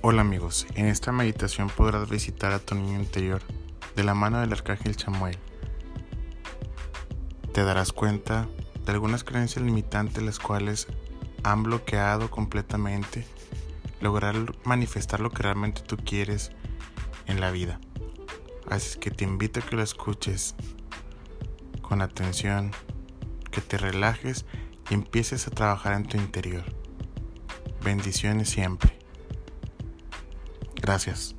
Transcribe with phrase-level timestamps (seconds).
[0.00, 3.42] Hola amigos, en esta meditación podrás visitar a tu niño interior
[3.96, 5.36] de la mano del arcángel Chamuel.
[7.52, 8.48] Te darás cuenta
[8.86, 10.86] de algunas creencias limitantes las cuales
[11.42, 13.26] han bloqueado completamente
[14.00, 16.52] lograr manifestar lo que realmente tú quieres
[17.26, 17.80] en la vida.
[18.70, 20.54] Así que te invito a que lo escuches
[21.82, 22.70] con atención,
[23.50, 24.46] que te relajes
[24.90, 26.64] y empieces a trabajar en tu interior.
[27.82, 28.97] Bendiciones siempre.
[30.88, 31.37] Gracias.